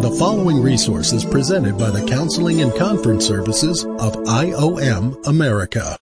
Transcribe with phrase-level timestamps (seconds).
[0.00, 5.98] The following resource is presented by the Counseling and Conference Services of IOM America.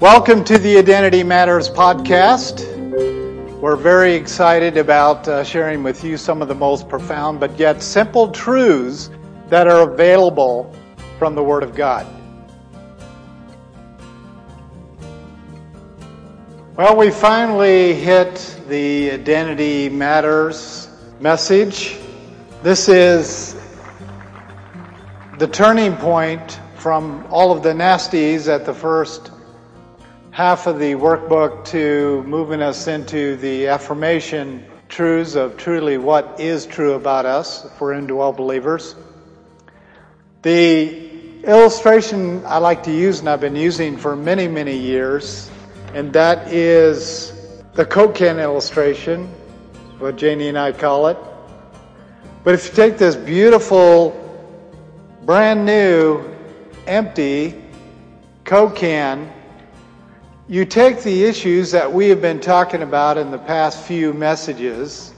[0.00, 2.81] Welcome to the Identity Matters podcast.
[3.62, 7.80] We're very excited about uh, sharing with you some of the most profound but yet
[7.80, 9.08] simple truths
[9.50, 10.74] that are available
[11.16, 12.04] from the Word of God.
[16.76, 20.88] Well, we finally hit the Identity Matters
[21.20, 21.98] message.
[22.64, 23.54] This is
[25.38, 29.30] the turning point from all of the nasties at the first
[30.32, 36.64] half of the workbook to moving us into the affirmation truths of truly what is
[36.64, 38.96] true about us if we're indwell believers.
[40.40, 45.50] The illustration I like to use and I've been using for many, many years,
[45.92, 47.34] and that is
[47.74, 49.26] the Coke can illustration,
[49.98, 51.18] what Janie and I call it.
[52.42, 54.18] But if you take this beautiful,
[55.26, 56.24] brand new,
[56.86, 57.62] empty
[58.46, 59.30] Coke can
[60.52, 65.14] you take the issues that we have been talking about in the past few messages,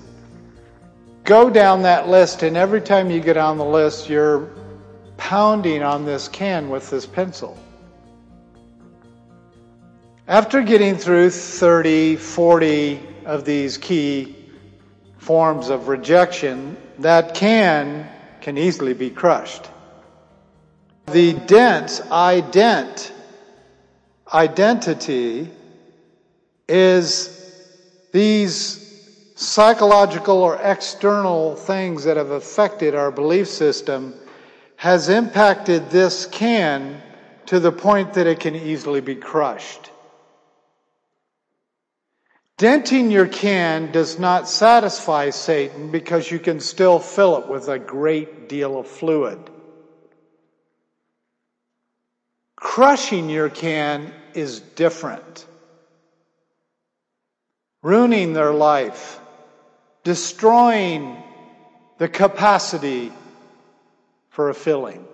[1.25, 4.49] go down that list, and every time you get on the list, you're
[5.17, 7.59] pounding on this can with this pencil.
[10.29, 14.37] After getting through 30, 40 of these key
[15.19, 18.09] forms of rejection, that can
[18.41, 19.69] can easily be crushed.
[21.07, 23.13] The dents I dent,
[24.33, 25.51] identity
[26.69, 27.31] is
[28.13, 28.85] these
[29.35, 34.15] psychological or external things that have affected our belief system
[34.77, 37.03] has impacted this can
[37.47, 39.91] to the point that it can easily be crushed.
[42.57, 47.79] Denting your can does not satisfy Satan because you can still fill it with a
[47.79, 49.39] great deal of fluid.
[52.65, 55.47] Crushing your can is different.
[57.83, 59.21] Ruining their life,
[60.03, 61.23] destroying
[61.99, 63.13] the capacity
[64.31, 65.05] for a filling.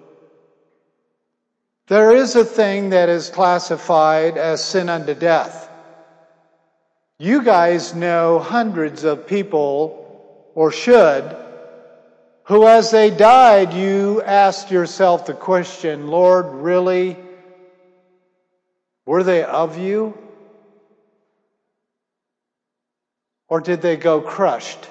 [1.89, 5.69] There is a thing that is classified as sin unto death.
[7.19, 11.37] You guys know hundreds of people, or should,
[12.45, 17.19] who as they died, you asked yourself the question, Lord, really?
[19.07, 20.17] Were they of you?
[23.49, 24.89] Or did they go crushed?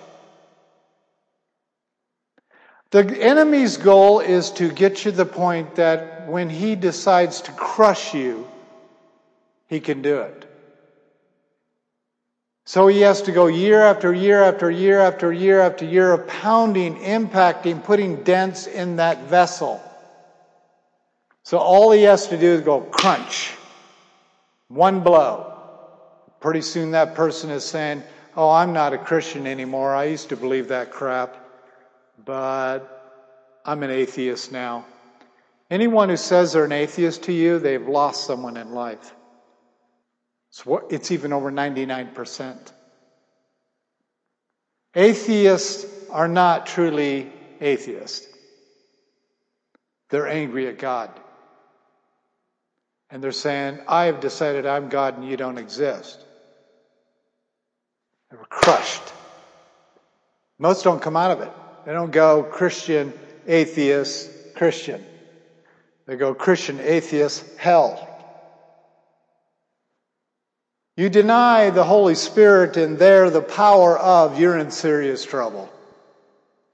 [2.91, 7.51] The enemy's goal is to get you to the point that when he decides to
[7.51, 8.47] crush you,
[9.67, 10.45] he can do it.
[12.65, 16.27] So he has to go year after year after year after year after year of
[16.27, 19.81] pounding, impacting, putting dents in that vessel.
[21.43, 23.53] So all he has to do is go crunch.
[24.69, 25.57] One blow.
[26.39, 28.03] Pretty soon that person is saying,
[28.35, 29.93] Oh, I'm not a Christian anymore.
[29.93, 31.35] I used to believe that crap,
[32.23, 34.85] but I'm an atheist now.
[35.69, 39.13] Anyone who says they're an atheist to you, they've lost someone in life.
[40.89, 42.71] It's even over 99%.
[44.95, 47.31] Atheists are not truly
[47.61, 48.27] atheists.
[50.09, 51.11] They're angry at God.
[53.09, 56.23] And they're saying, I have decided I'm God and you don't exist.
[58.29, 59.13] They were crushed.
[60.59, 61.51] Most don't come out of it.
[61.85, 63.13] They don't go Christian,
[63.47, 65.03] atheist, Christian.
[66.05, 68.05] They go Christian, atheist, hell.
[70.97, 75.69] You deny the Holy Spirit and there the power of, you're in serious trouble.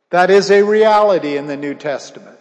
[0.09, 2.39] That is a reality in the New Testament.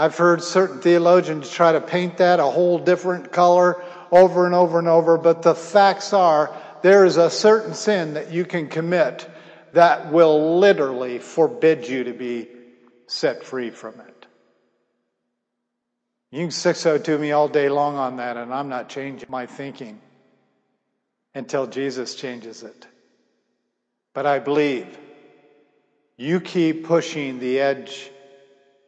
[0.00, 4.78] I've heard certain theologians try to paint that a whole different color over and over
[4.78, 9.28] and over, but the facts are there is a certain sin that you can commit
[9.74, 12.48] that will literally forbid you to be
[13.08, 14.26] set free from it.
[16.30, 20.00] You can 602 me all day long on that, and I'm not changing my thinking
[21.34, 22.86] until Jesus changes it.
[24.14, 24.98] But I believe
[26.16, 28.10] you keep pushing the edge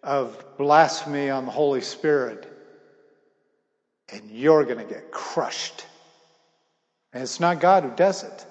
[0.02, 2.49] of blasphemy on the Holy Spirit,
[4.12, 5.87] and you're going to get crushed.
[7.12, 8.46] And it's not God who does it,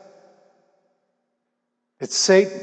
[1.99, 2.59] it's Satan.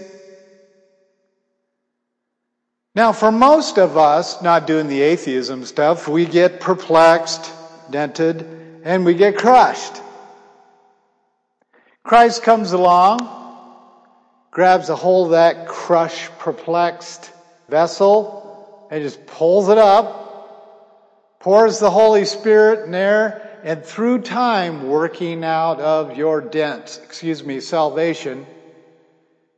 [2.94, 7.52] Now, for most of us, not doing the atheism stuff, we get perplexed,
[7.90, 8.44] dented,
[8.82, 10.02] and we get crushed.
[12.02, 13.20] Christ comes along,
[14.50, 17.30] grabs a hold of that crushed, perplexed
[17.68, 18.47] vessel,
[18.90, 25.44] and just pulls it up, pours the Holy Spirit in there, and through time, working
[25.44, 28.46] out of your dents, excuse me, salvation,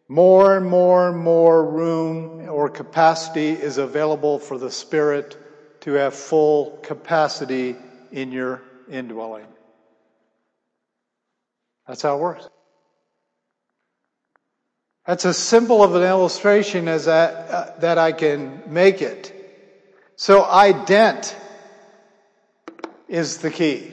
[0.09, 5.37] more and more and more room or capacity is available for the Spirit
[5.83, 7.77] to have full capacity
[8.11, 9.47] in your indwelling.
[11.87, 12.49] That's how it works.
[15.11, 19.35] That's as simple of an illustration as that, uh, that I can make it.
[20.15, 21.35] So ident
[23.09, 23.91] is the key.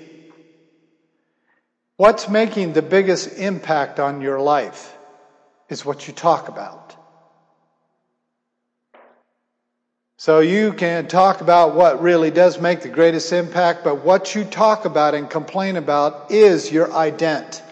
[1.95, 4.95] What's making the biggest impact on your life?
[5.69, 6.95] is what you talk about.
[10.17, 14.45] So you can talk about what really does make the greatest impact, but what you
[14.45, 17.63] talk about and complain about is your ident.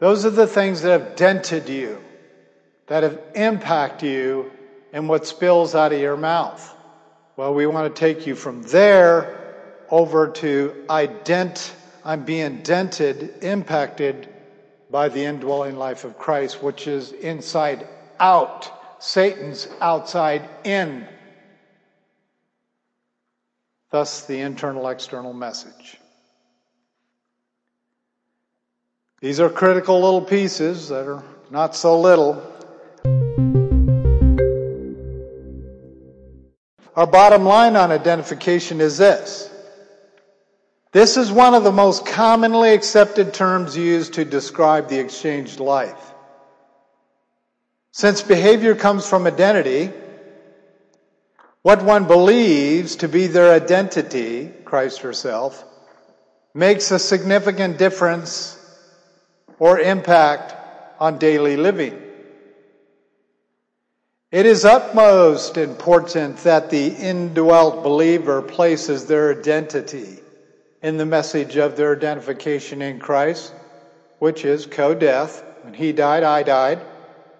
[0.00, 2.02] Those are the things that have dented you,
[2.86, 4.50] that have impacted you,
[4.94, 6.74] and what spills out of your mouth.
[7.36, 11.72] Well, we want to take you from there over to ident.
[12.02, 14.28] I'm being dented, impacted
[14.90, 17.86] by the indwelling life of Christ, which is inside
[18.18, 19.02] out.
[19.02, 21.06] Satan's outside in.
[23.90, 25.99] Thus, the internal external message.
[29.20, 32.42] These are critical little pieces that are not so little.
[36.96, 39.50] Our bottom line on identification is this
[40.92, 46.14] this is one of the most commonly accepted terms used to describe the exchanged life.
[47.92, 49.92] Since behavior comes from identity,
[51.60, 55.62] what one believes to be their identity, Christ herself,
[56.54, 58.56] makes a significant difference
[59.60, 60.56] or impact
[60.98, 62.02] on daily living.
[64.32, 70.20] It is utmost important that the indwelt believer places their identity
[70.82, 73.52] in the message of their identification in Christ,
[74.18, 75.44] which is co death.
[75.62, 76.80] When he died, I died.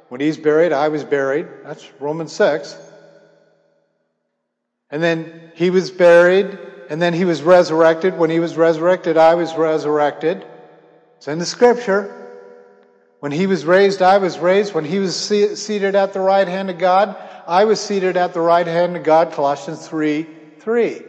[0.09, 1.47] When he's buried, I was buried.
[1.65, 2.77] That's Romans 6.
[4.91, 6.59] And then he was buried,
[6.91, 8.19] and then he was resurrected.
[8.19, 10.45] When he was resurrected, I was resurrected.
[11.21, 12.17] It's in the scripture.
[13.19, 14.73] When he was raised, I was raised.
[14.73, 17.15] When he was seated at the right hand of God,
[17.47, 19.31] I was seated at the right hand of God.
[19.33, 20.27] Colossians 3
[20.61, 21.03] 3.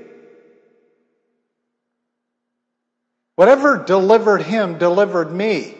[3.37, 5.77] Whatever delivered him delivered me.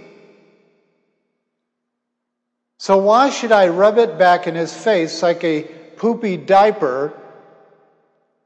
[2.79, 5.63] So why should I rub it back in his face like a
[5.97, 7.21] poopy diaper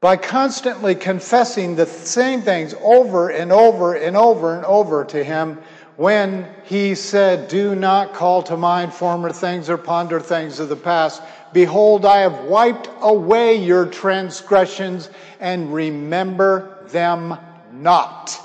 [0.00, 5.58] by constantly confessing the same things over and over and over and over to him
[5.96, 10.76] when he said, Do not call to mind former things or ponder things of the
[10.76, 11.22] past.
[11.52, 15.08] Behold, I have wiped away your transgressions
[15.40, 17.38] and remember them
[17.72, 18.38] not.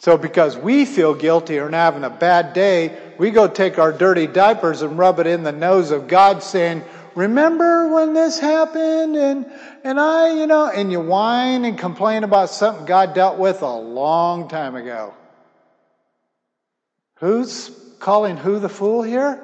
[0.00, 4.28] So, because we feel guilty or having a bad day, we go take our dirty
[4.28, 6.84] diapers and rub it in the nose of God, saying,
[7.16, 9.16] Remember when this happened?
[9.16, 9.46] And,
[9.82, 13.74] and I, you know, and you whine and complain about something God dealt with a
[13.74, 15.14] long time ago.
[17.20, 19.42] Who's calling who the fool here?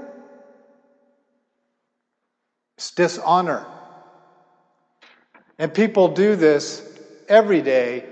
[2.77, 3.67] It's dishonor.
[5.59, 6.83] And people do this
[7.29, 8.05] every day,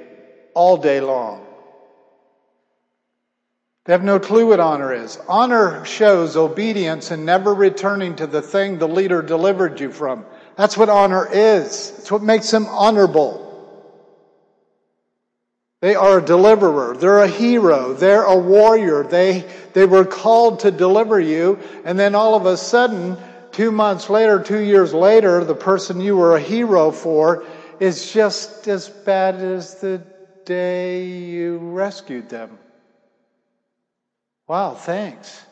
[0.54, 1.46] all day long.
[3.84, 5.18] They have no clue what honor is.
[5.28, 10.24] Honor shows obedience and never returning to the thing the leader delivered you from.
[10.54, 11.92] That's what honor is.
[11.98, 13.51] It's what makes them honorable.
[15.82, 16.96] They are a deliverer.
[16.96, 17.92] They're a hero.
[17.92, 19.02] They're a warrior.
[19.02, 21.58] They, they were called to deliver you.
[21.84, 23.16] And then all of a sudden,
[23.50, 27.44] two months later, two years later, the person you were a hero for
[27.80, 30.00] is just as bad as the
[30.44, 32.56] day you rescued them.
[34.46, 35.44] Wow, thanks.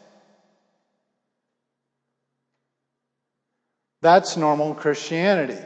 [4.00, 5.58] That's normal Christianity.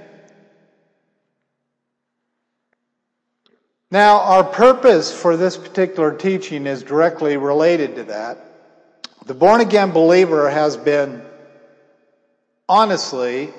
[3.91, 8.38] Now, our purpose for this particular teaching is directly related to that.
[9.26, 11.23] The born again believer has been
[12.69, 13.53] honestly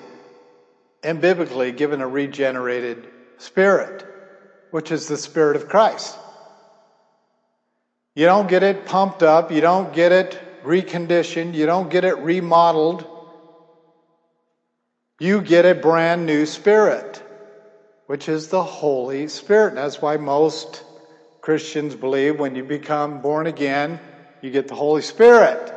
[1.03, 4.05] and biblically given a regenerated spirit,
[4.71, 6.17] which is the Spirit of Christ.
[8.15, 9.51] You don't get it pumped up.
[9.51, 11.53] You don't get it reconditioned.
[11.53, 13.05] You don't get it remodeled.
[15.19, 17.21] you get a brand new spirit,
[18.07, 19.69] which is the Holy Spirit.
[19.69, 20.83] And that's why most
[21.41, 23.99] Christians believe when you become born again,
[24.41, 25.71] you get the Holy Spirit.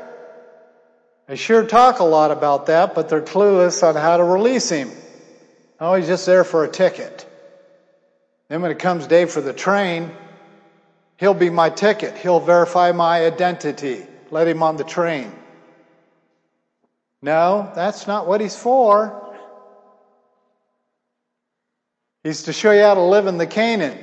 [1.27, 4.91] They sure talk a lot about that, but they're clueless on how to release him.
[5.79, 7.27] Oh, he's just there for a ticket.
[8.49, 10.11] Then when it comes day for the train,
[11.19, 12.17] he'll be my ticket.
[12.17, 14.07] He'll verify my identity.
[14.31, 15.33] Let him on the train.
[17.21, 19.28] No, that's not what he's for.
[22.25, 23.99] He's to show you how to live in the Canaan.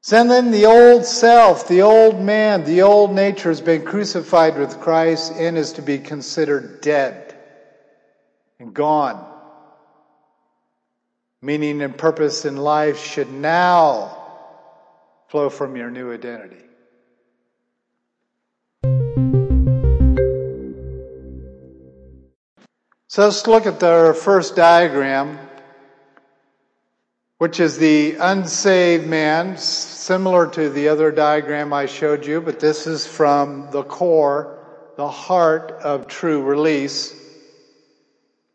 [0.00, 4.80] So then the old self, the old man, the old nature has been crucified with
[4.80, 7.36] Christ and is to be considered dead
[8.58, 9.28] and gone.
[11.40, 14.18] Meaning and purpose in life should now
[15.28, 16.64] flow from your new identity.
[23.12, 25.38] So let's look at the first diagram,
[27.36, 32.86] which is the unsaved man, similar to the other diagram I showed you, but this
[32.86, 34.56] is from the core,
[34.96, 37.14] the heart of true release.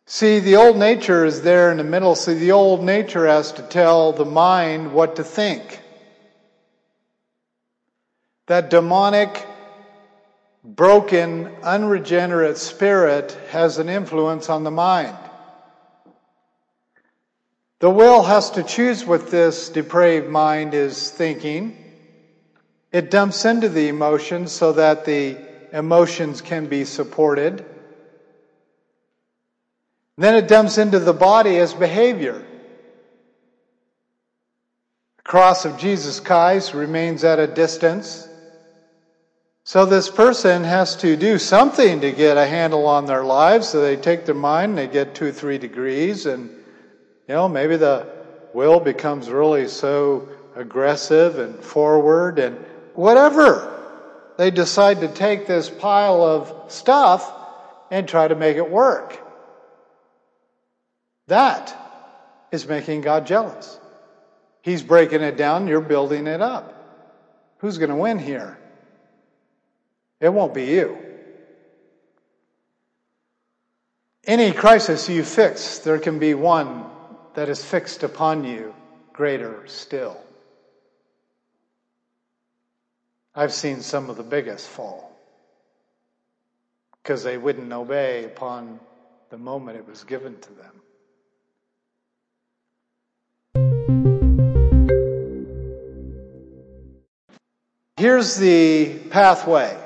[0.08, 2.16] See, the old nature is there in the middle.
[2.16, 5.84] See, the old nature has to tell the mind what to think.
[8.48, 9.46] That demonic
[10.76, 15.16] broken, unregenerate spirit has an influence on the mind.
[17.80, 21.78] The will has to choose what this depraved mind is thinking.
[22.92, 25.38] It dumps into the emotions so that the
[25.72, 27.64] emotions can be supported.
[30.18, 32.44] Then it dumps into the body as behavior.
[35.18, 38.28] The cross of Jesus Christ remains at a distance.
[39.68, 43.68] So this person has to do something to get a handle on their lives.
[43.68, 46.50] So they take their mind, and they get two, or three degrees, and
[47.28, 48.08] you know, maybe the
[48.54, 52.56] will becomes really so aggressive and forward and
[52.94, 53.84] whatever.
[54.38, 57.30] They decide to take this pile of stuff
[57.92, 59.22] and try to make it work.
[61.28, 61.76] That
[62.54, 63.78] is making God jealous.
[64.62, 66.74] He's breaking it down, you're building it up.
[67.58, 68.57] Who's going to win here?
[70.20, 70.98] It won't be you.
[74.26, 76.84] Any crisis you fix, there can be one
[77.36, 78.74] that is fixed upon you
[79.14, 80.18] greater still.
[83.34, 85.16] I've seen some of the biggest fall
[87.04, 88.80] because they wouldn't obey upon
[89.30, 90.74] the moment it was given to them.
[97.96, 99.78] Here's the pathway.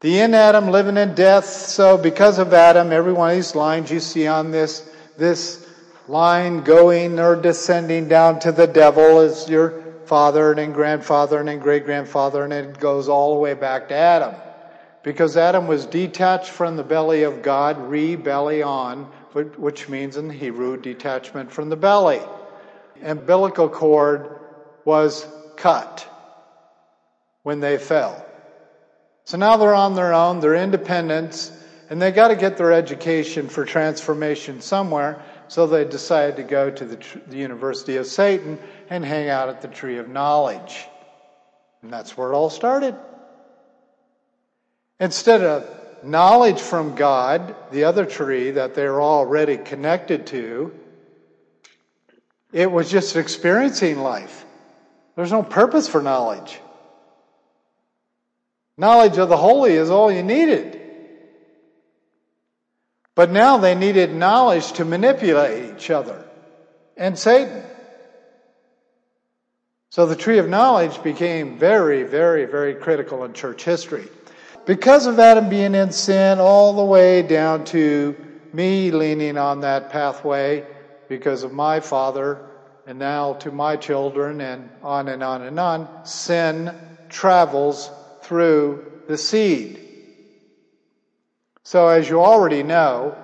[0.00, 1.46] The in Adam living in death.
[1.46, 5.66] So because of Adam, every one of these lines you see on this, this
[6.06, 11.48] line going or descending down to the devil is your father and then grandfather and
[11.48, 14.34] then great grandfather and it goes all the way back to Adam.
[15.02, 19.04] Because Adam was detached from the belly of God, re-belly on,
[19.56, 22.20] which means in Hebrew, detachment from the belly.
[23.02, 24.40] Umbilical cord
[24.84, 25.26] was
[25.56, 26.06] cut
[27.44, 28.25] when they fell.
[29.26, 31.50] So now they're on their own, they're independent,
[31.90, 35.20] and they got to get their education for transformation somewhere.
[35.48, 38.56] So they decided to go to the, the, University of Satan
[38.88, 40.86] and hang out at the Tree of Knowledge.
[41.82, 42.94] And that's where it all started.
[45.00, 50.72] Instead of knowledge from God, the other tree that they're already connected to,
[52.52, 54.44] it was just experiencing life.
[55.16, 56.60] There's no purpose for knowledge.
[58.78, 60.80] Knowledge of the holy is all you needed.
[63.14, 66.26] But now they needed knowledge to manipulate each other
[66.96, 67.62] and Satan.
[69.90, 74.08] So the tree of knowledge became very, very, very critical in church history.
[74.66, 78.14] Because of Adam being in sin, all the way down to
[78.52, 80.64] me leaning on that pathway
[81.08, 82.40] because of my father,
[82.86, 86.74] and now to my children, and on and on and on, sin
[87.08, 87.90] travels
[88.26, 89.80] through the seed.
[91.62, 93.16] So, as you already know,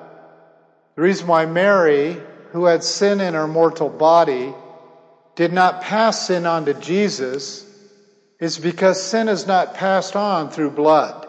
[0.97, 4.55] the reason why Mary, who had sin in her mortal body,
[5.35, 7.67] did not pass sin on to Jesus
[8.39, 11.29] is because sin is not passed on through blood.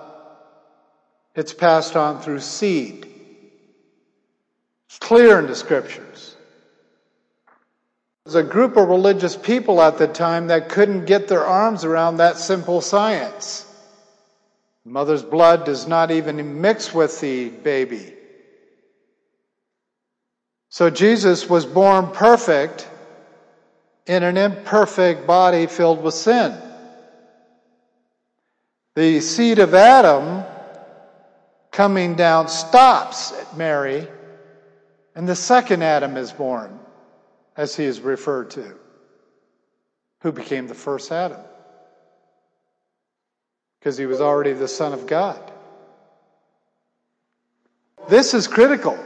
[1.35, 3.07] It's passed on through seed.
[4.87, 6.32] It's clear in the scriptures.
[8.25, 12.17] There's a group of religious people at the time that couldn't get their arms around
[12.17, 13.65] that simple science.
[14.85, 18.13] Mother's blood does not even mix with the baby.
[20.69, 22.89] So Jesus was born perfect
[24.05, 26.57] in an imperfect body filled with sin.
[28.95, 30.43] The seed of Adam
[31.71, 34.07] coming down stops at Mary,
[35.15, 36.79] and the second Adam is born,
[37.55, 38.75] as he is referred to,
[40.21, 41.39] who became the first Adam.
[43.79, 45.51] Because he was already the Son of God.
[48.07, 48.97] This is critical.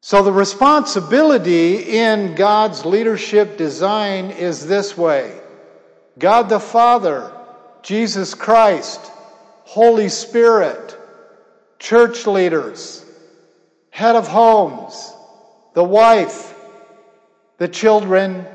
[0.00, 5.38] So, the responsibility in God's leadership design is this way
[6.18, 7.32] God the Father,
[7.82, 9.00] Jesus Christ,
[9.64, 10.98] Holy Spirit,
[11.78, 13.04] church leaders,
[13.90, 15.11] head of homes,
[15.74, 16.54] the wife,
[17.58, 18.46] the children,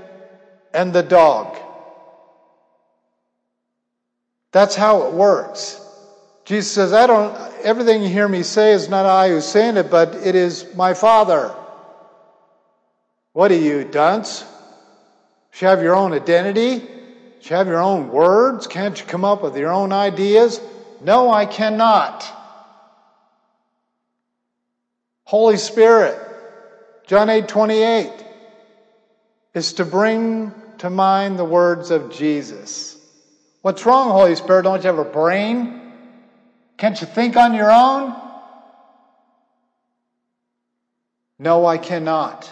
[0.73, 1.57] and the dog.
[4.51, 5.83] That's how it works.
[6.45, 9.91] Jesus says, I don't, everything you hear me say is not I who's saying it,
[9.91, 11.53] but it is my Father.
[13.33, 14.45] What are you, dunce?
[15.59, 16.87] You have your own identity?
[17.41, 18.67] You have your own words?
[18.67, 20.61] Can't you come up with your own ideas?
[21.01, 22.25] No, I cannot.
[25.23, 26.19] Holy Spirit,
[27.07, 28.11] John 8 28,
[29.53, 32.97] is to bring to mind the words of Jesus.
[33.61, 34.63] What's wrong, Holy Spirit?
[34.63, 35.93] Don't you have a brain?
[36.77, 38.13] Can't you think on your own?
[41.39, 42.51] No, I cannot.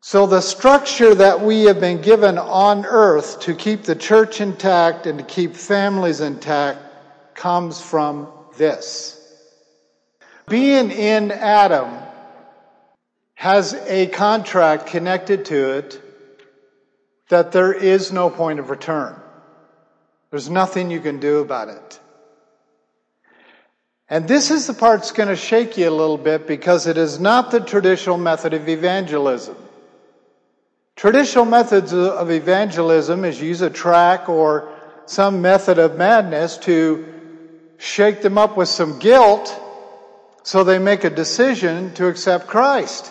[0.00, 5.06] So, the structure that we have been given on earth to keep the church intact
[5.06, 6.80] and to keep families intact
[7.34, 8.26] comes from
[8.56, 9.21] this.
[10.52, 11.88] Being in Adam
[13.32, 15.98] has a contract connected to it
[17.30, 19.18] that there is no point of return.
[20.28, 22.00] There's nothing you can do about it.
[24.10, 26.98] And this is the part that's going to shake you a little bit because it
[26.98, 29.56] is not the traditional method of evangelism.
[30.96, 34.70] Traditional methods of evangelism is use a track or
[35.06, 37.06] some method of madness to
[37.78, 39.58] shake them up with some guilt
[40.42, 43.10] so they make a decision to accept Christ.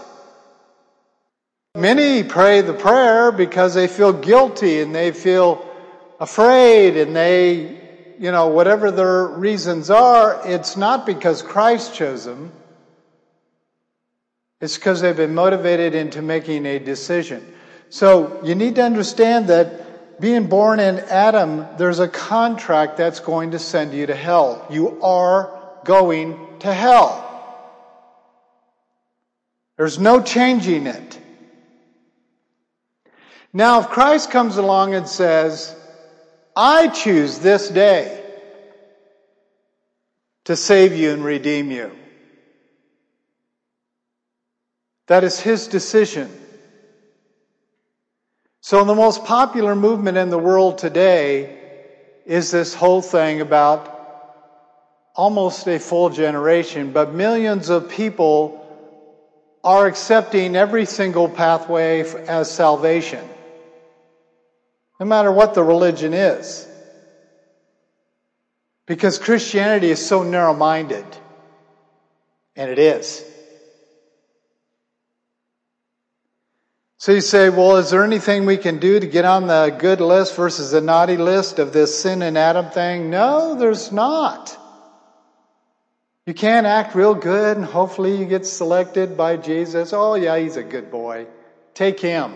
[1.76, 5.66] Many pray the prayer because they feel guilty and they feel
[6.20, 12.52] afraid and they, you know, whatever their reasons are, it's not because Christ chose them.
[14.60, 17.54] It's because they've been motivated into making a decision.
[17.90, 23.52] So you need to understand that being born in Adam, there's a contract that's going
[23.52, 24.68] to send you to hell.
[24.70, 27.28] You are going to hell.
[29.78, 31.20] There's no changing it.
[33.54, 35.76] Now, if Christ comes along and says,
[36.56, 38.24] I choose this day
[40.46, 41.92] to save you and redeem you.
[45.08, 46.32] That is his decision.
[48.62, 51.58] So, the most popular movement in the world today
[52.26, 53.91] is this whole thing about
[55.16, 58.58] almost a full generation, but millions of people
[59.64, 63.28] are accepting every single pathway as salvation
[65.02, 66.68] no matter what the religion is.
[68.86, 71.04] Because Christianity is so narrow minded.
[72.56, 73.26] And it is.
[77.00, 80.02] So you say, well, is there anything we can do to get on the good
[80.02, 83.10] list versus the naughty list of this sin and Adam thing?
[83.10, 84.61] No, there's not.
[86.28, 89.92] You can't act real good and hopefully you get selected by Jesus.
[89.92, 91.26] Oh, yeah, he's a good boy.
[91.74, 92.36] Take him.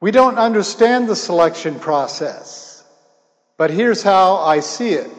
[0.00, 2.84] We don't understand the selection process,
[3.56, 5.10] but here's how I see it.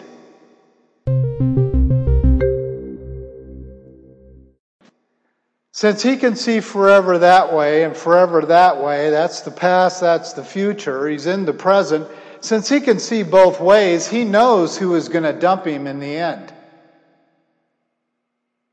[5.71, 10.34] Since he can see forever that way and forever that way, that's the past, that's
[10.34, 12.08] the future, he's in the present.
[12.41, 16.00] Since he can see both ways, he knows who is going to dump him in
[16.00, 16.54] the end.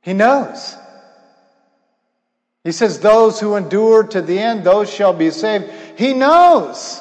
[0.02, 0.76] He knows.
[2.64, 5.70] He says, Those who endure to the end, those shall be saved.
[5.96, 7.00] He knows.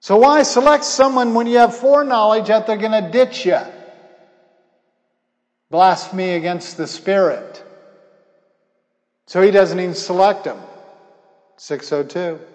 [0.00, 3.60] So why select someone when you have foreknowledge that they're going to ditch you?
[5.70, 7.64] Blasphemy against the Spirit.
[9.26, 10.58] So he doesn't even select them.
[11.56, 12.51] 602.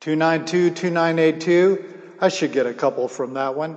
[0.00, 1.84] 292, 2982.
[2.20, 3.76] I should get a couple from that one.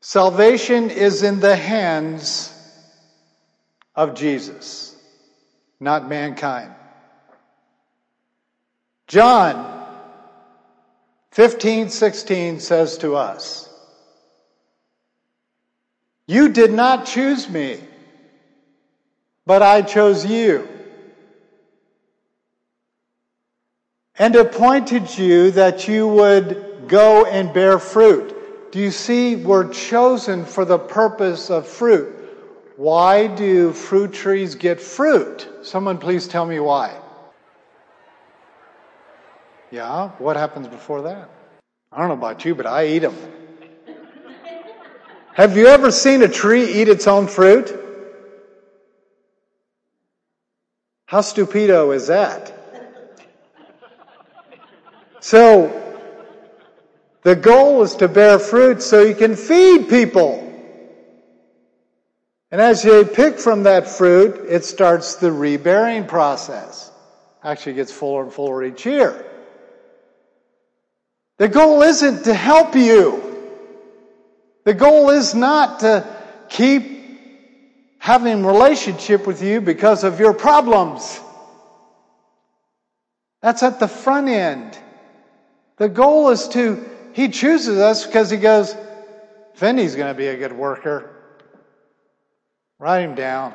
[0.00, 2.52] Salvation is in the hands
[3.94, 4.94] of Jesus.
[5.78, 6.72] not mankind.
[9.08, 9.86] John
[11.32, 13.68] 15, 16 says to us,
[16.26, 17.78] You did not choose me,
[19.44, 20.75] but I chose you
[24.18, 28.72] and appointed you that you would go and bear fruit.
[28.72, 29.36] Do you see?
[29.36, 32.14] We're chosen for the purpose of fruit.
[32.76, 35.48] Why do fruit trees get fruit?
[35.62, 36.98] Someone please tell me why.
[39.70, 41.28] Yeah, what happens before that?
[41.90, 43.16] I don't know about you, but I eat them.
[45.34, 47.82] Have you ever seen a tree eat its own fruit?
[51.06, 52.55] How stupido is that?
[55.26, 55.72] So,
[57.22, 60.40] the goal is to bear fruit so you can feed people.
[62.52, 66.92] And as you pick from that fruit, it starts the rebearing process.
[67.42, 69.26] Actually gets fuller and fuller each year.
[71.38, 73.50] The goal isn't to help you.
[74.62, 76.06] The goal is not to
[76.48, 76.84] keep
[77.98, 81.18] having relationship with you because of your problems.
[83.42, 84.78] That's at the front end.
[85.76, 88.74] The goal is to, he chooses us because he goes,
[89.54, 91.10] Phinney's going to be a good worker.
[92.78, 93.52] Write him down.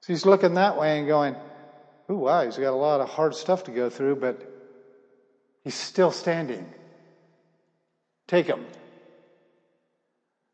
[0.00, 1.36] So he's looking that way and going,
[2.10, 4.42] Ooh, wow, he's got a lot of hard stuff to go through, but
[5.62, 6.70] he's still standing.
[8.26, 8.64] Take him.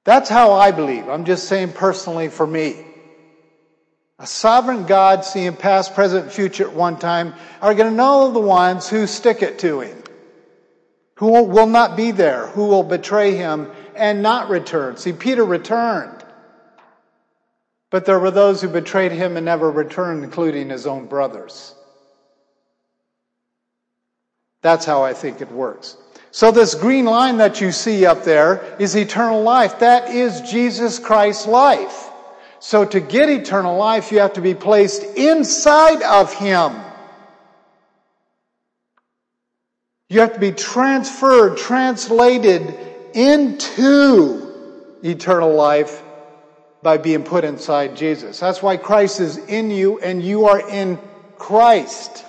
[0.05, 1.09] That's how I believe.
[1.09, 2.85] I'm just saying personally for me.
[4.19, 8.39] A sovereign God, seeing past, present, future at one time, are going to know the
[8.39, 10.00] ones who stick it to him,
[11.21, 14.97] who will not be there, who will betray him and not return.
[14.97, 16.25] See, Peter returned.
[17.91, 21.75] But there were those who betrayed him and never returned, including his own brothers.
[24.63, 25.99] That's how I think it works.
[26.31, 29.81] So this green line that you see up there is eternal life.
[29.81, 32.09] That is Jesus Christ's life.
[32.61, 36.73] So to get eternal life, you have to be placed inside of Him.
[40.11, 42.77] You have to be transferred, translated
[43.15, 44.53] into
[45.05, 46.03] eternal life
[46.83, 48.41] by being put inside Jesus.
[48.41, 50.99] That's why Christ is in you and you are in
[51.39, 52.25] Christ.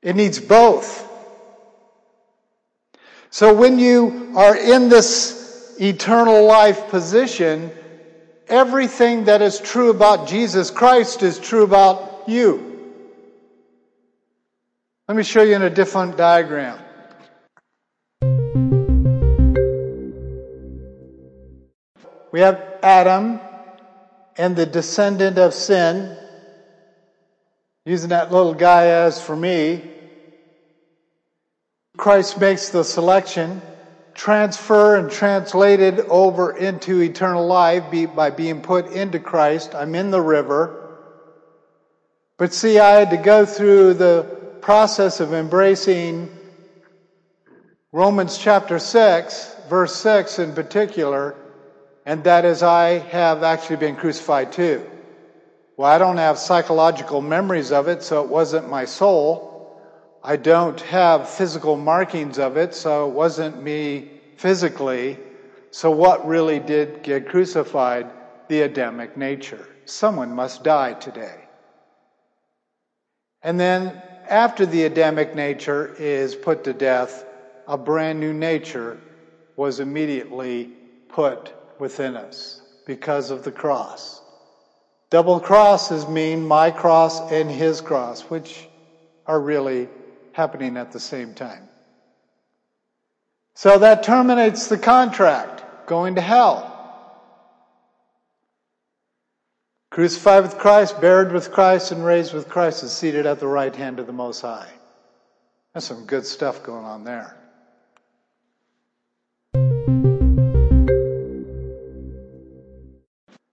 [0.00, 1.06] It needs both.
[3.28, 7.70] So when you are in this eternal life position,
[8.46, 12.77] everything that is true about Jesus Christ is true about you.
[15.08, 16.78] Let me show you in a different diagram.
[22.30, 23.40] We have Adam
[24.36, 26.14] and the descendant of sin,
[27.86, 29.90] using that little guy as for me.
[31.96, 33.62] Christ makes the selection,
[34.12, 39.74] transfer and translated over into eternal life by being put into Christ.
[39.74, 40.84] I'm in the river.
[42.36, 46.30] But see, I had to go through the process of embracing
[47.92, 51.34] Romans chapter 6, verse 6 in particular
[52.08, 54.82] and that is I have actually been crucified too.
[55.76, 59.78] Well, I don't have psychological memories of it, so it wasn't my soul.
[60.24, 65.18] I don't have physical markings of it, so it wasn't me physically.
[65.70, 68.06] So what really did get crucified?
[68.48, 69.68] The Adamic nature.
[69.84, 71.44] Someone must die today.
[73.42, 77.24] And then after the Adamic nature is put to death,
[77.66, 78.98] a brand new nature
[79.56, 80.70] was immediately
[81.08, 84.22] put within us because of the cross.
[85.10, 88.68] Double crosses mean my cross and his cross, which
[89.26, 89.88] are really
[90.32, 91.68] happening at the same time.
[93.54, 96.77] So that terminates the contract, going to hell.
[99.98, 103.74] Crucified with Christ, buried with Christ, and raised with Christ, is seated at the right
[103.74, 104.68] hand of the Most High.
[105.74, 107.36] That's some good stuff going on there.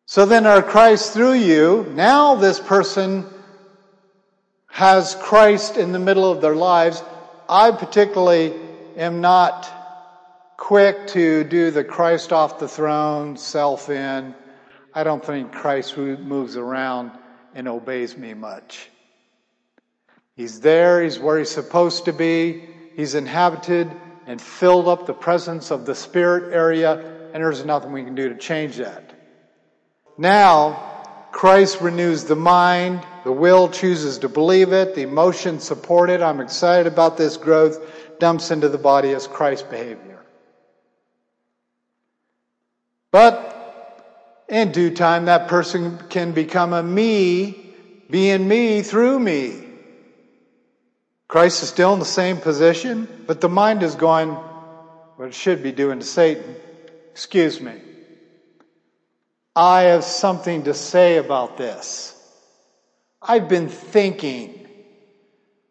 [0.06, 3.26] So then, our Christ through you, now this person
[4.68, 7.02] has Christ in the middle of their lives.
[7.50, 8.54] I particularly
[8.98, 9.68] am not
[10.58, 14.36] quick to do the Christ off the throne, self in.
[14.96, 17.12] I don't think Christ moves around
[17.54, 18.90] and obeys me much.
[20.38, 22.64] He's there, he's where he's supposed to be,
[22.96, 23.92] he's inhabited
[24.26, 26.94] and filled up the presence of the Spirit area,
[27.34, 29.12] and there's nothing we can do to change that.
[30.18, 30.96] Now,
[31.34, 33.06] Christ renews the mind.
[33.26, 34.96] The will chooses to believe it.
[34.96, 36.22] The emotions support it.
[36.22, 38.18] I'm excited about this growth.
[38.20, 40.24] Dumps into the body as Christ behavior.
[43.12, 43.45] But
[44.48, 47.74] in due time, that person can become a me,
[48.10, 49.64] being me through me.
[51.28, 54.38] Christ is still in the same position, but the mind is going
[55.16, 56.56] what it should be doing to Satan.
[57.12, 57.74] Excuse me.
[59.56, 62.14] I have something to say about this.
[63.22, 64.68] I've been thinking.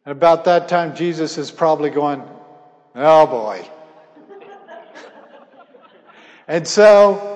[0.06, 2.22] And about that time, Jesus is probably going,
[2.94, 3.68] oh boy.
[6.48, 7.33] and so,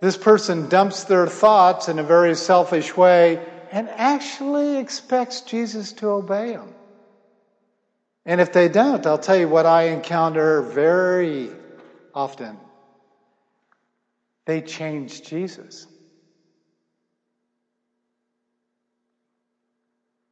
[0.00, 6.08] this person dumps their thoughts in a very selfish way and actually expects Jesus to
[6.08, 6.74] obey them.
[8.24, 11.50] And if they don't, I'll tell you what I encounter very
[12.14, 12.58] often.
[14.44, 15.86] They change Jesus.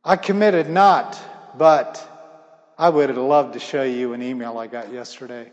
[0.04, 1.18] I committed not,
[1.58, 2.00] but
[2.78, 5.50] I would have loved to show you an email I got yesterday.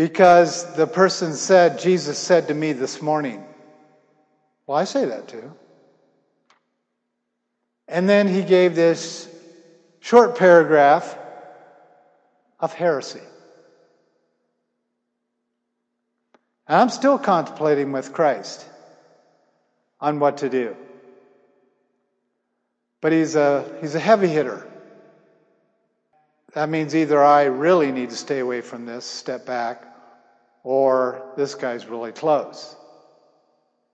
[0.00, 3.44] Because the person said, Jesus said to me this morning.
[4.66, 5.52] Well, I say that too.
[7.86, 9.28] And then he gave this
[10.00, 11.18] short paragraph
[12.58, 13.20] of heresy.
[16.66, 18.64] And I'm still contemplating with Christ
[20.00, 20.76] on what to do.
[23.02, 24.66] But he's a, he's a heavy hitter.
[26.54, 29.89] That means either I really need to stay away from this, step back,
[30.62, 32.76] or this guy's really close.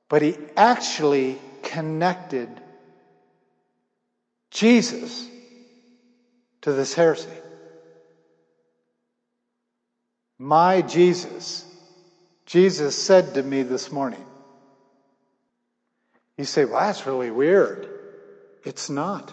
[0.09, 2.49] But he actually connected
[4.51, 5.29] Jesus
[6.63, 7.31] to this heresy.
[10.39, 11.65] My Jesus,
[12.45, 14.25] Jesus said to me this morning.
[16.37, 17.89] You say, well, that's really weird.
[18.65, 19.33] It's not.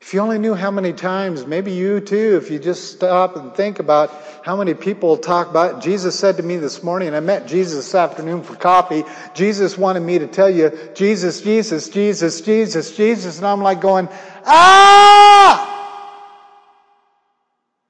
[0.00, 3.54] If you only knew how many times, maybe you too, if you just stop and
[3.54, 4.10] think about
[4.44, 7.86] how many people talk about, Jesus said to me this morning, and I met Jesus
[7.86, 9.04] this afternoon for coffee.
[9.34, 13.38] Jesus wanted me to tell you, Jesus, Jesus, Jesus, Jesus, Jesus.
[13.38, 14.08] And I'm like going,
[14.46, 15.74] ah!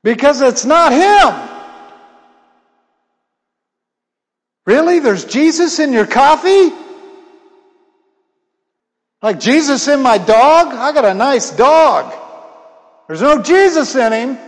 [0.03, 1.49] Because it's not Him.
[4.67, 4.99] Really?
[4.99, 6.88] There's Jesus in your coffee?
[9.21, 10.69] Like Jesus in my dog?
[10.69, 12.15] I got a nice dog.
[13.07, 14.39] There's no Jesus in him.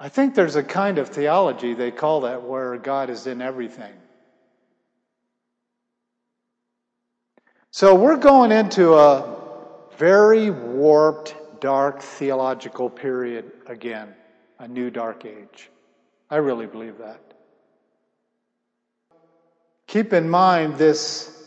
[0.00, 3.92] I think there's a kind of theology, they call that, where God is in everything.
[7.72, 9.36] So we're going into a
[9.96, 14.14] very warped, dark theological period again,
[14.58, 15.68] a new dark age.
[16.30, 17.20] I really believe that.
[19.88, 21.37] Keep in mind this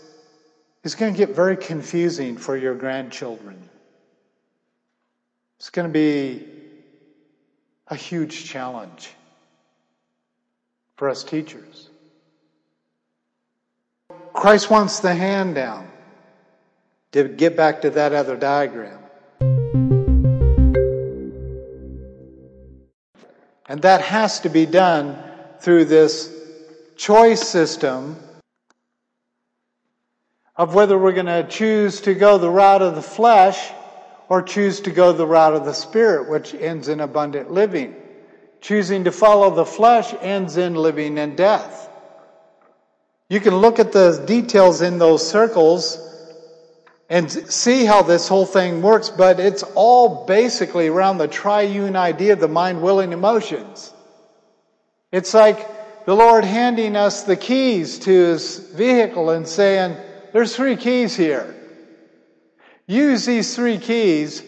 [0.84, 3.58] is going to get very confusing for your grandchildren.
[5.60, 6.48] It's going to be
[7.88, 9.12] a huge challenge
[10.96, 11.90] for us teachers.
[14.34, 15.88] Christ wants the hand down.
[17.12, 19.00] To get back to that other diagram.
[23.68, 25.22] And that has to be done
[25.60, 26.34] through this
[26.96, 28.16] choice system
[30.56, 33.72] of whether we're going to choose to go the route of the flesh
[34.30, 37.96] or choose to go the route of the spirit, which ends in abundant living.
[38.62, 41.90] Choosing to follow the flesh ends in living in death.
[43.30, 46.08] You can look at the details in those circles
[47.10, 52.34] and see how this whole thing works, but it's all basically around the triune idea
[52.34, 53.94] of the mind, will, and emotions.
[55.12, 59.98] It's like the Lord handing us the keys to his vehicle and saying,
[60.34, 61.56] there's three keys here.
[62.88, 64.44] Use these three keys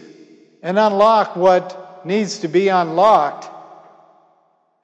[0.61, 3.49] and unlock what needs to be unlocked,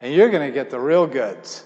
[0.01, 1.63] and you're going to get the real goods.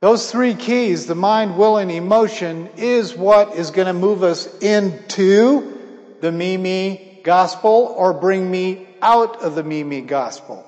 [0.00, 4.46] Those three keys, the mind, will, and emotion, is what is going to move us
[4.58, 5.78] into
[6.20, 10.66] the me, me gospel or bring me out of the me, me gospel.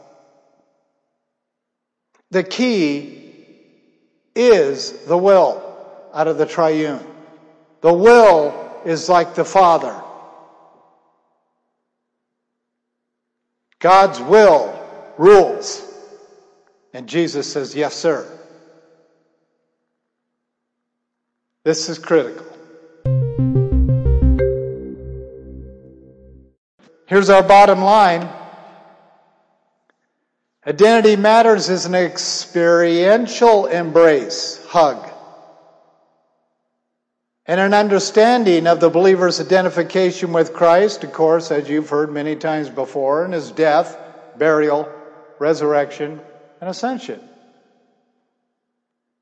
[2.30, 3.34] The key
[4.34, 5.62] is the will
[6.14, 7.06] out of the triune.
[7.82, 10.00] The will is like the Father.
[13.80, 14.78] God's will
[15.18, 15.88] rules.
[16.94, 18.26] And Jesus says, Yes, sir.
[21.64, 22.46] This is critical.
[27.06, 28.28] Here's our bottom line
[30.64, 35.11] Identity Matters is an experiential embrace, hug,
[37.46, 42.36] and an understanding of the believer's identification with Christ, of course, as you've heard many
[42.36, 43.98] times before, in his death,
[44.36, 44.88] burial,
[45.38, 46.20] resurrection,
[46.60, 47.20] and ascension.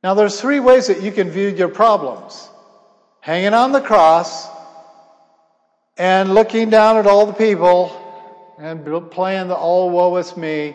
[0.03, 2.49] Now, there's three ways that you can view your problems
[3.21, 4.49] hanging on the cross,
[5.97, 7.97] and looking down at all the people
[8.59, 10.75] and playing the all woe is me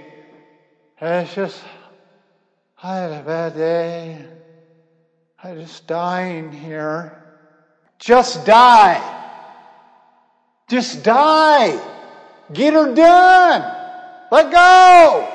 [1.02, 1.62] it's just,
[2.82, 4.26] I had a bad day.
[5.44, 7.22] I'm just dying here.
[8.00, 9.02] Just die.
[10.70, 11.80] Just die.
[12.54, 13.62] Get her done.
[14.32, 15.32] Let go.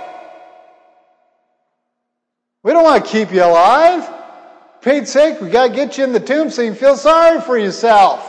[2.63, 4.09] We don't want to keep you alive.
[4.83, 7.59] For sake, we got to get you in the tomb so you feel sorry for
[7.59, 8.27] yourself.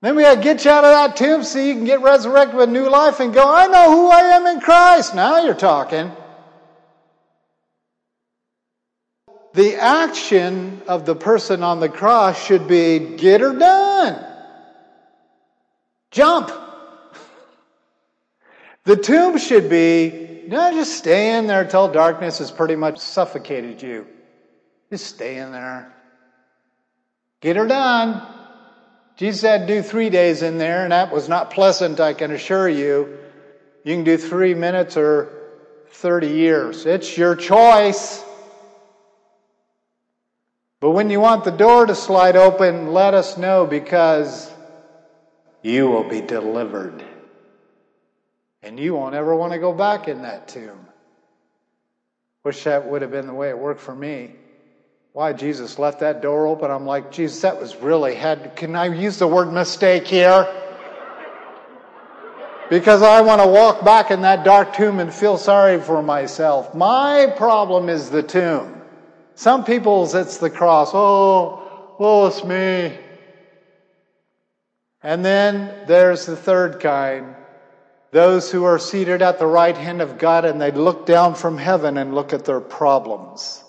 [0.00, 2.56] Then we got to get you out of that tomb so you can get resurrected
[2.56, 5.14] with new life and go, I know who I am in Christ.
[5.14, 6.12] Now you're talking.
[9.54, 14.24] The action of the person on the cross should be get her done.
[16.10, 16.50] Jump.
[18.86, 23.80] The tomb should be, no, just stay in there till darkness has pretty much suffocated
[23.80, 24.06] you.
[24.90, 25.90] Just stay in there.
[27.40, 28.20] Get her done.
[29.16, 32.30] Jesus had to do three days in there, and that was not pleasant, I can
[32.30, 33.16] assure you.
[33.84, 35.32] You can do three minutes or
[35.88, 36.84] 30 years.
[36.84, 38.22] It's your choice.
[40.84, 44.52] But when you want the door to slide open, let us know because
[45.62, 47.02] you will be delivered.
[48.62, 50.86] And you won't ever want to go back in that tomb.
[52.44, 54.32] Wish that would have been the way it worked for me
[55.14, 56.70] why Jesus left that door open.
[56.70, 58.54] I'm like, Jesus, that was really had.
[58.54, 60.46] Can I use the word mistake here?
[62.68, 66.74] Because I want to walk back in that dark tomb and feel sorry for myself.
[66.74, 68.73] My problem is the tomb.
[69.34, 70.90] Some people's it's the cross.
[70.94, 72.96] Oh, oh, it's me.
[75.02, 77.34] And then there's the third kind.
[78.10, 81.58] Those who are seated at the right hand of God and they look down from
[81.58, 83.62] heaven and look at their problems.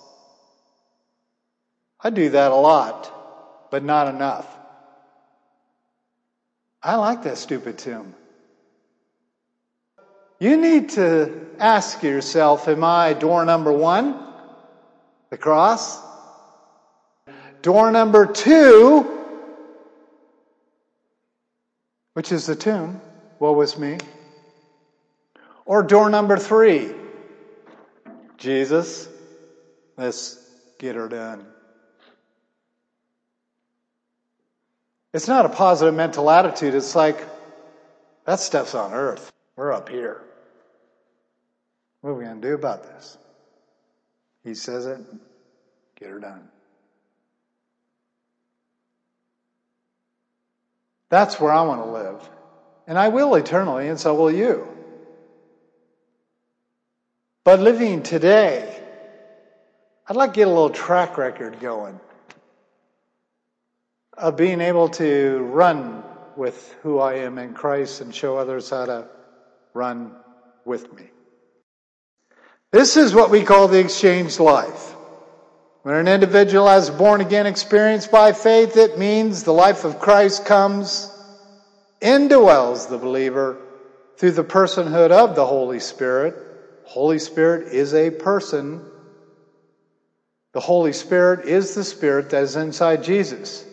[2.00, 4.46] I do that a lot, but not enough.
[6.82, 8.14] I like that stupid tomb.
[10.38, 14.25] You need to ask yourself Am I door number one,
[15.30, 16.00] the cross?
[17.62, 19.24] Door number two,
[22.14, 23.00] which is the tomb,
[23.38, 23.98] woe was me.
[25.64, 26.92] Or door number three,
[28.36, 29.08] Jesus,
[29.96, 30.38] let's
[30.78, 31.44] get her done.
[35.12, 36.74] It's not a positive mental attitude.
[36.74, 37.26] It's like,
[38.26, 39.32] that stuff's on earth.
[39.56, 40.20] We're up here.
[42.02, 43.16] What are we going to do about this?
[44.46, 45.00] He says it,
[45.98, 46.46] get her done.
[51.08, 52.30] That's where I want to live.
[52.86, 54.68] And I will eternally, and so will you.
[57.42, 58.80] But living today,
[60.06, 61.98] I'd like to get a little track record going
[64.16, 66.04] of being able to run
[66.36, 69.08] with who I am in Christ and show others how to
[69.74, 70.14] run
[70.64, 71.10] with me.
[72.76, 74.94] This is what we call the exchange life.
[75.80, 80.44] When an individual has born again experience by faith, it means the life of Christ
[80.44, 81.10] comes,
[82.02, 83.56] indwells the believer
[84.18, 86.36] through the personhood of the Holy Spirit.
[86.84, 88.84] Holy Spirit is a person.
[90.52, 93.64] The Holy Spirit is the Spirit that is inside Jesus.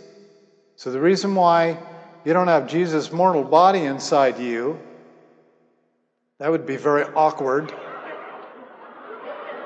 [0.78, 1.78] So the reason why
[2.24, 4.80] you don't have Jesus' mortal body inside you,
[6.40, 7.74] that would be very awkward.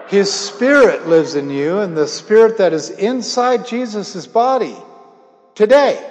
[0.08, 4.76] His spirit lives in you, and the spirit that is inside Jesus' body
[5.54, 6.04] today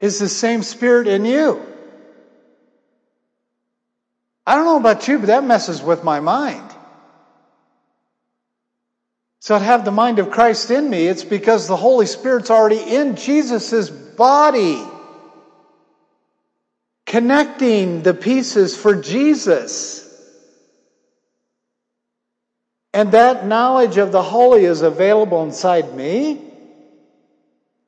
[0.00, 1.60] is the same spirit in you.
[4.46, 6.68] I don't know about you, but that messes with my mind.
[9.40, 12.78] So to have the mind of Christ in me, it's because the Holy Spirit's already
[12.80, 14.82] in Jesus' body,
[17.06, 19.99] connecting the pieces for Jesus.
[22.92, 26.40] And that knowledge of the Holy is available inside me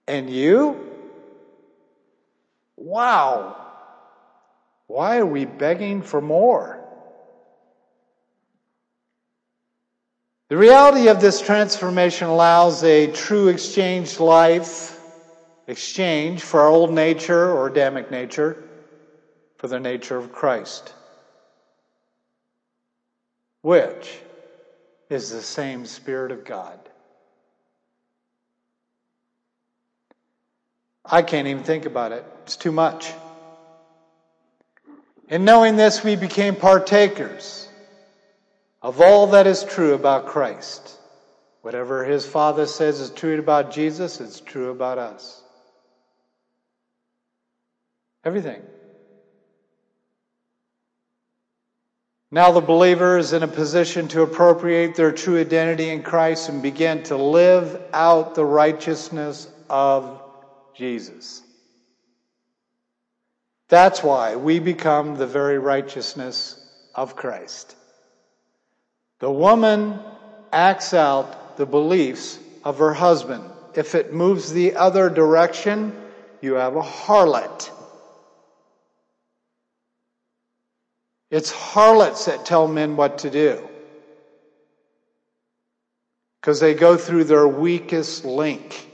[0.07, 0.91] and you.
[2.77, 3.57] Wow.
[4.87, 6.79] Why are we begging for more?
[10.49, 15.01] The reality of this transformation allows a true exchange life,
[15.67, 18.63] exchange for our old nature or Adamic nature,
[19.57, 20.93] for the nature of Christ.
[23.63, 24.21] which
[25.13, 26.79] is the same Spirit of God.
[31.05, 33.13] I can't even think about it, it's too much.
[35.29, 37.69] In knowing this, we became partakers
[38.83, 40.99] of all that is true about Christ.
[41.63, 45.43] Whatever his Father says is true about Jesus, it's true about us.
[48.25, 48.63] Everything.
[52.35, 56.63] Now the believer is in a position to appropriate their true identity in Christ and
[56.63, 60.19] begin to live out the righteousness of
[60.75, 61.43] Jesus.
[63.69, 66.59] That's why we become the very righteousness
[66.95, 67.77] of Christ.
[69.19, 70.01] The woman
[70.51, 73.45] acts out the beliefs of her husband.
[73.75, 75.95] If it moves the other direction,
[76.41, 77.71] you have a harlot.
[81.33, 83.67] It's harlots that tell men what to do.
[86.39, 88.87] Because they go through their weakest link.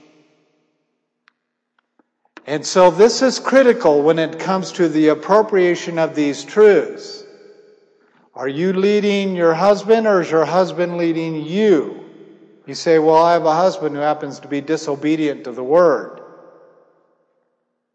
[2.47, 7.25] And so this is critical when it comes to the appropriation of these truths.
[8.37, 12.05] Are you leading your husband or is your husband leading you?
[12.67, 16.21] You say, well, I have a husband who happens to be disobedient to the word.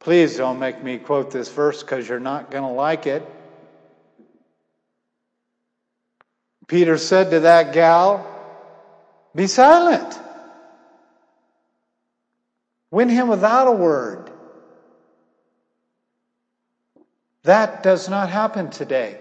[0.02, 3.26] Please don't make me quote this verse because you're not going to like it.
[6.74, 8.26] Peter said to that gal,
[9.36, 10.20] Be silent.
[12.90, 14.32] Win him without a word.
[17.44, 19.20] That does not happen today.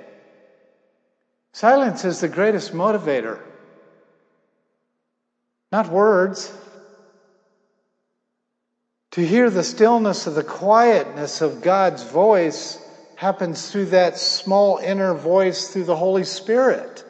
[1.53, 3.39] Silence is the greatest motivator,
[5.71, 6.51] not words.
[9.11, 12.79] To hear the stillness of the quietness of God's voice
[13.17, 17.05] happens through that small inner voice through the Holy Spirit.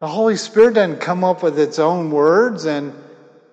[0.00, 2.94] The Holy Spirit doesn't come up with its own words, and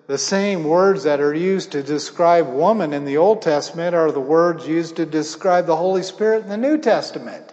[0.06, 4.20] the same words that are used to describe woman in the Old Testament are the
[4.20, 7.52] words used to describe the Holy Spirit in the New Testament.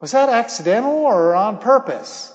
[0.00, 2.32] Was that accidental or on purpose?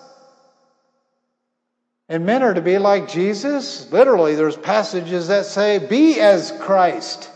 [2.07, 3.91] And men are to be like Jesus.
[3.91, 7.29] Literally, there's passages that say, Be as Christ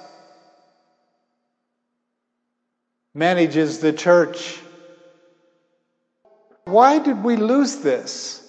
[3.13, 4.59] manages the church
[6.67, 8.43] why did we lose this?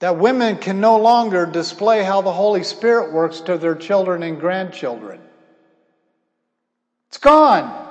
[0.00, 4.38] That women can no longer display how the Holy Spirit works to their children and
[4.38, 5.20] grandchildren.
[7.08, 7.86] It's gone.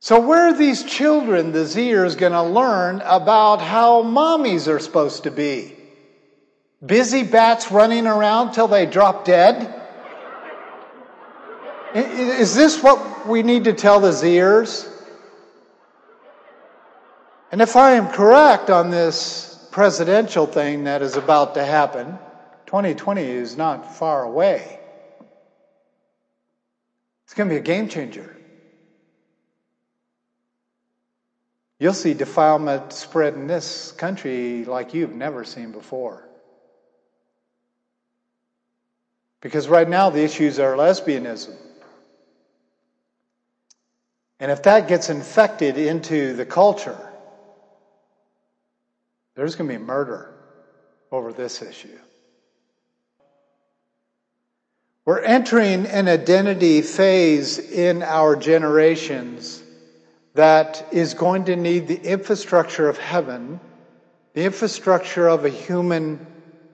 [0.00, 5.24] So, where are these children, the Zers, going to learn about how mommies are supposed
[5.24, 5.76] to be?
[6.84, 9.82] Busy bats running around till they drop dead?
[11.92, 14.86] Is this what we need to tell the Zers?
[17.56, 22.18] And if I am correct on this presidential thing that is about to happen,
[22.66, 24.78] 2020 is not far away.
[27.24, 28.36] It's going to be a game changer.
[31.78, 36.28] You'll see defilement spread in this country like you've never seen before.
[39.40, 41.56] Because right now the issues are lesbianism.
[44.40, 47.14] And if that gets infected into the culture,
[49.36, 50.34] there's going to be murder
[51.12, 51.98] over this issue.
[55.04, 59.62] We're entering an identity phase in our generations
[60.34, 63.60] that is going to need the infrastructure of heaven,
[64.34, 66.26] the infrastructure of a human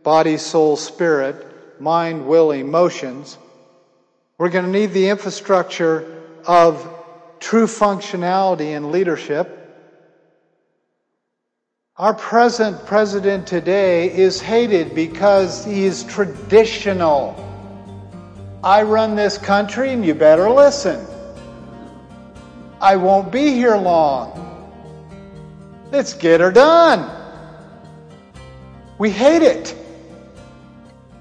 [0.02, 3.36] body, soul, spirit, mind, will, emotions.
[4.38, 6.88] We're going to need the infrastructure of
[7.38, 9.61] true functionality and leadership.
[11.99, 17.36] Our present president today is hated because he is traditional.
[18.64, 21.07] I run this country and you better listen.
[22.80, 24.32] I won't be here long.
[25.90, 27.11] Let's get her done.
[28.97, 29.76] We hate it.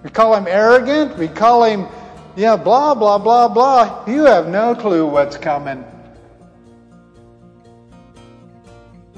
[0.03, 1.17] We call him arrogant.
[1.17, 1.85] We call him,
[2.37, 4.05] yeah, blah, blah, blah, blah.
[4.07, 5.83] You have no clue what's coming.